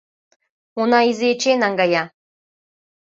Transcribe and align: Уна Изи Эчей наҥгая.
Уна 0.79 0.99
Изи 1.09 1.27
Эчей 1.33 1.55
наҥгая. 1.61 2.03